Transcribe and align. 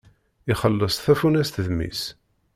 Ixelleṣ 0.51 0.95
tafunast 1.03 1.55
d 1.65 1.67
mmi-s! 1.73 2.01